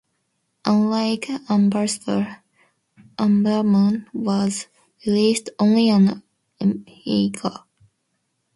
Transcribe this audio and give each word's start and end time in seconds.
Unlike 0.65 1.27
Amberstar, 1.47 2.37
Ambermoon 3.19 4.07
was 4.13 4.65
released 5.05 5.51
only 5.59 5.91
on 5.91 6.23
Amiga. 6.59 7.65